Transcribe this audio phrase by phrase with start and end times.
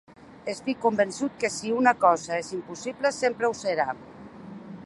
[0.53, 3.91] Estic convençut que si una cosa és impossible, sempre ho serà.